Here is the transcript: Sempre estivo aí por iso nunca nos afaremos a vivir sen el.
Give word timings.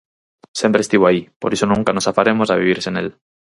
Sempre 0.61 0.83
estivo 0.83 1.03
aí 1.07 1.21
por 1.41 1.51
iso 1.55 1.65
nunca 1.71 1.91
nos 1.95 2.09
afaremos 2.11 2.47
a 2.49 2.59
vivir 2.61 2.79
sen 2.81 2.95
el. 3.01 3.09